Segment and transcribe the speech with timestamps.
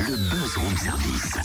[0.00, 1.36] Le Buzz Room Service.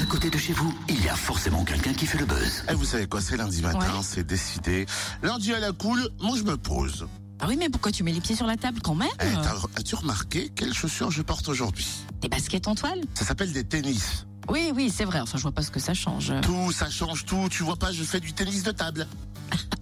[0.00, 2.64] À côté de chez vous, il y a forcément quelqu'un qui fait le buzz.
[2.68, 4.02] Eh, vous savez quoi, c'est lundi matin, Ouais.
[4.02, 4.86] c'est décidé.
[5.22, 7.06] Lundi à la cool, moi je me pose.
[7.40, 9.56] Ah oui, mais pourquoi tu mets les pieds sur la table quand même Eh, t'as-
[9.76, 11.86] As-tu remarqué quelles chaussures je porte aujourd'hui?
[12.20, 13.00] Des baskets en toile?
[13.14, 14.26] Ça s'appelle des tennis.
[14.48, 15.20] Oui, oui, c'est vrai.
[15.20, 16.32] Enfin, je vois pas ce que ça change.
[16.42, 17.48] Tout, ça change tout.
[17.50, 19.06] Tu vois pas, je fais du tennis de table.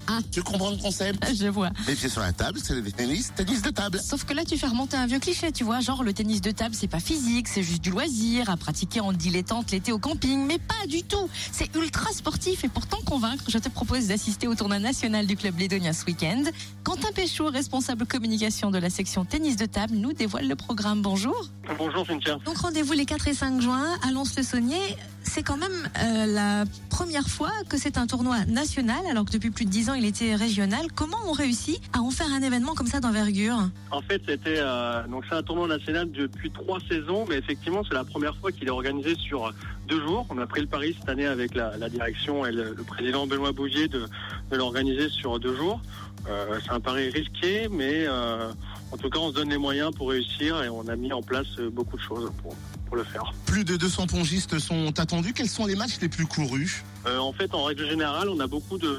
[0.08, 0.20] Ah.
[0.32, 1.24] Tu comprends le concept?
[1.38, 1.70] Je vois.
[1.86, 4.00] Les pieds sur la table, c'est des tennis, tennis de table.
[4.02, 5.80] Sauf que là, tu fais remonter un vieux cliché, tu vois.
[5.80, 9.12] Genre, le tennis de table, c'est pas physique, c'est juste du loisir, à pratiquer en
[9.12, 10.46] dilettante l'été au camping.
[10.46, 11.28] Mais pas du tout.
[11.52, 12.64] C'est ultra sportif.
[12.64, 16.06] Et pour t'en convaincre, je te propose d'assister au tournoi national du club Lédonia ce
[16.06, 16.44] week-end.
[16.84, 21.02] Quentin Péchaud, responsable communication de la section tennis de table, nous dévoile le programme.
[21.02, 21.48] Bonjour.
[21.76, 22.38] Bonjour Cynthia.
[22.46, 24.96] Donc, rendez-vous les 4 et 5 juin à Lons-le-Saunier.
[25.28, 29.50] C'est quand même euh, la première fois que c'est un tournoi national, alors que depuis
[29.50, 30.86] plus de 10 ans, il était régional.
[30.94, 33.58] Comment on réussit à en faire un événement comme ça d'envergure?
[33.90, 38.04] En fait, c'était euh, c'est un tournoi national depuis trois saisons, mais effectivement, c'est la
[38.04, 39.52] première fois qu'il est organisé sur
[39.86, 40.26] deux jours.
[40.30, 43.86] On a pris le pari cette année avec la, direction et le, président Benoît Bougier
[43.86, 44.06] de,
[44.50, 45.80] l'organiser sur deux jours.
[46.28, 48.50] Euh, c'est un pari risqué, mais euh,
[48.92, 51.22] en tout cas, on se donne les moyens pour réussir et on a mis en
[51.22, 52.56] place beaucoup de choses pour,
[52.88, 53.32] pour le faire.
[53.46, 55.32] Plus de 200 pongistes sont attendus.
[55.32, 58.46] Quels sont les matchs les plus courus Euh, en fait, en règle générale, on a
[58.46, 58.98] beaucoup de,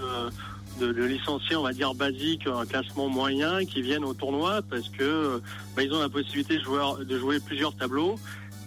[0.79, 4.89] de, de licenciés, on va dire basiques, un classement moyen, qui viennent au tournoi parce
[4.89, 5.41] que
[5.75, 8.15] bah, ils ont la possibilité de jouer, de jouer plusieurs tableaux.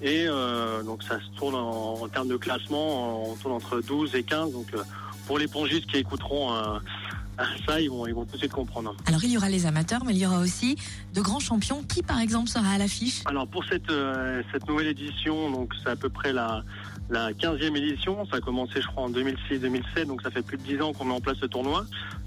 [0.02, 4.14] Et euh, donc ça se tourne en, en termes de classement, on tourne entre 12
[4.16, 4.52] et 15.
[4.52, 4.82] Donc euh,
[5.26, 6.52] pour les pongistes qui écouteront
[7.66, 8.94] ça, ils vont, ils vont tout de suite comprendre.
[9.06, 10.76] Alors, il y aura les amateurs, mais il y aura aussi
[11.14, 11.82] de grands champions.
[11.82, 13.22] Qui, par exemple, sera à l'affiche?
[13.26, 16.62] Alors pour cette, euh, cette nouvelle édition, donc c'est à peu près la,
[17.10, 20.62] la 15e édition, ça a commencé je crois en 2006-2007, donc ça fait plus de
[20.62, 21.84] 10 ans qu'on met en place ce tournoi.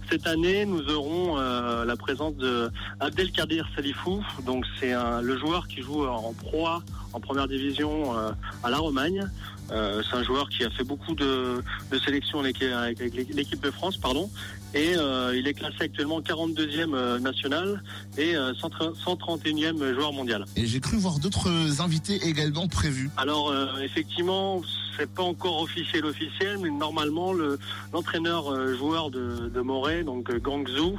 [0.09, 5.81] Cette année, nous aurons euh, la présence de Abdelkader Salifou, donc c'est le joueur qui
[5.81, 6.83] joue en proie
[7.15, 8.31] en première division euh,
[8.63, 9.27] à la Romagne.
[9.71, 13.71] Euh, c'est un joueur qui a fait beaucoup de, de sélections avec, avec l'équipe de
[13.71, 14.29] France, pardon,
[14.75, 14.91] et
[15.33, 17.81] il est classé actuellement 42e euh, national
[18.17, 20.45] et euh, 130 131e joueur mondial.
[20.55, 23.09] Et j'ai cru voir d'autres invités également prévus.
[23.17, 24.61] Alors effectivement,
[24.97, 27.57] c'est pas encore officiel officiel, mais normalement le
[27.93, 30.97] l'entraîneur euh, joueur de, de Moret, donc euh, Gang Zhou,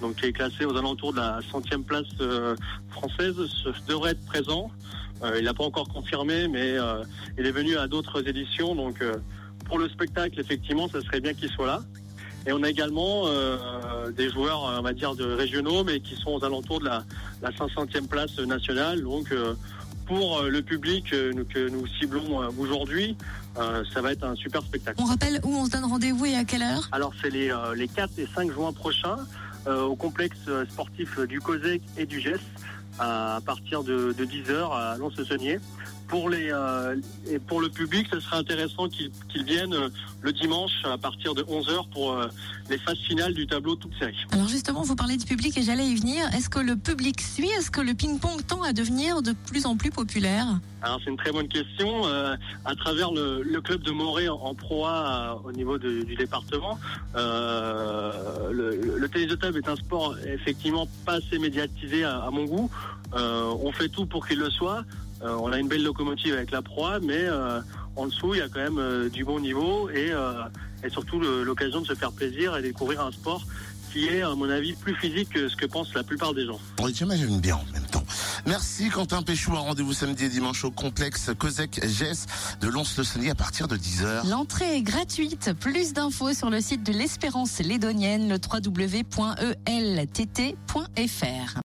[0.00, 2.56] donc qui est classé aux alentours de la centième place euh,
[2.90, 4.70] française, se- devrait être présent.
[5.38, 6.76] Il n'a pas encore confirmé, mais
[7.38, 9.02] il est venu à d'autres éditions, donc
[9.64, 11.80] pour le spectacle, effectivement, ça serait bien qu'il soit là.
[12.46, 13.24] Et on a également
[14.14, 17.02] des joueurs, on va dire, de régionaux, mais qui sont aux alentours de la,
[17.40, 19.00] la 500e place nationale.
[19.02, 19.32] Donc,
[20.06, 23.16] pour euh, le public que nous ciblons euh, aujourd'hui,
[23.58, 24.98] euh, ça va être un super spectacle.
[25.02, 26.88] On rappelle où on se donne rendez-vous et à quelle heure?
[26.92, 29.18] Alors, c'est les, euh, les 4 et 5 juin prochains
[29.68, 30.38] au complexe
[30.70, 32.38] sportif du COSEC et du GES
[33.00, 35.58] à partir de, de 10h à Lons-le-Saunier.
[36.08, 36.96] Pour, les, euh,
[37.28, 39.88] et pour le public, ce serait intéressant qu'ils qu'ils viennent euh,
[40.22, 42.28] le dimanche à partir de 11h pour euh,
[42.70, 44.16] les phases finales du tableau toute série.
[44.30, 46.24] Alors justement, vous parlez du public et j'allais y venir.
[46.34, 47.48] Est-ce que le public suit?
[47.58, 50.46] Est-ce que le ping-pong tend à devenir de plus en plus populaire?
[50.82, 52.06] Alors c'est une très bonne question.
[52.06, 56.14] Euh, à travers le, le club de Morée en, en proie au niveau de- du
[56.14, 56.78] département,
[57.16, 62.30] euh, le, le tennis de table est un sport effectivement pas assez médiatisé à, à
[62.30, 62.70] mon goût.
[63.14, 64.82] Euh, on fait tout pour qu'il le soit.
[65.22, 67.60] Euh, on a une belle locomotive avec la proie, mais euh,
[67.96, 70.42] en dessous il y a quand même euh, du bon niveau et, euh,
[70.84, 73.42] et surtout l'occasion de se faire plaisir et découvrir un sport
[73.92, 76.60] qui est à mon avis plus physique que ce que pensent la plupart des gens.
[76.78, 78.04] On j'imagine bien en même temps.
[78.44, 79.54] Merci Quentin Péchou.
[79.54, 82.26] Rendez-vous samedi et dimanche au complexe Cosec GES
[82.60, 84.28] de Lons-le-Saunier à partir de 10h.
[84.28, 85.52] L'entrée est gratuite.
[85.58, 89.14] Plus d'infos sur le site de l'Espérance Lédonienne, le www.eltt.fr.